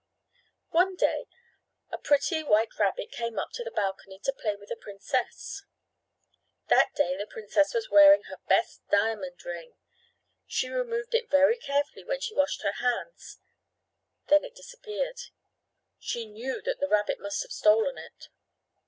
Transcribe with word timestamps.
One 0.71 0.95
day 0.95 1.27
a 1.91 1.99
pretty 1.99 2.41
white 2.41 2.79
rabbit 2.79 3.11
came 3.11 3.37
up 3.37 3.51
to 3.51 3.63
the 3.63 3.69
balcony 3.69 4.17
to 4.23 4.33
play 4.33 4.55
with 4.55 4.69
the 4.69 4.75
princess. 4.75 5.63
That 6.69 6.95
day 6.95 7.15
the 7.15 7.27
princess 7.27 7.75
was 7.75 7.91
wearing 7.91 8.23
her 8.23 8.39
best 8.49 8.81
diamond 8.89 9.45
ring. 9.45 9.75
She 10.47 10.69
removed 10.69 11.13
it 11.13 11.29
very 11.29 11.55
carefully 11.59 12.03
when 12.03 12.19
she 12.19 12.33
washed 12.33 12.63
her 12.63 12.71
hands. 12.81 13.37
Then 14.25 14.43
it 14.43 14.55
disappeared. 14.55 15.19
She 15.99 16.25
knew 16.25 16.63
that 16.63 16.79
the 16.79 16.89
rabbit 16.89 17.19
must 17.19 17.43
have 17.43 17.51
stolen 17.51 17.99
it. 17.99 18.29